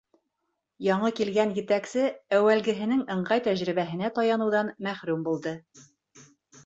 [0.85, 2.07] Яңы килгән етәксе
[2.39, 5.55] әүәлгеһенең ыңғай тәжрибәһенә таяныуҙан мәхрүм булды.